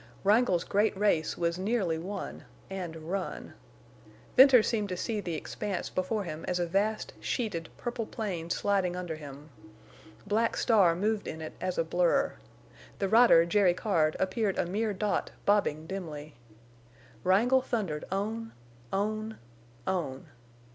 Wrangle's 0.23 0.63
great 0.63 0.97
race 0.97 1.37
was 1.37 1.59
nearly 1.59 1.99
won—and 1.99 2.95
run. 2.95 3.53
Venters 4.35 4.67
seemed 4.67 4.89
to 4.89 4.97
see 4.97 5.19
the 5.21 5.35
expanse 5.35 5.91
before 5.91 6.23
him 6.23 6.43
as 6.47 6.57
a 6.57 6.65
vast, 6.65 7.13
sheeted, 7.19 7.69
purple 7.77 8.07
plain 8.07 8.49
sliding 8.49 8.95
under 8.95 9.15
him. 9.15 9.51
Black 10.25 10.57
Star 10.57 10.95
moved 10.95 11.27
in 11.27 11.39
it 11.39 11.53
as 11.61 11.77
a 11.77 11.83
blur. 11.83 12.33
The 12.97 13.09
rider, 13.09 13.45
Jerry 13.45 13.75
Card, 13.75 14.15
appeared 14.19 14.57
a 14.57 14.65
mere 14.65 14.91
dot 14.91 15.29
bobbing 15.45 15.85
dimly. 15.85 16.33
Wrangle 17.23 17.61
thundered 17.61 18.03
on—on—on! 18.11 19.37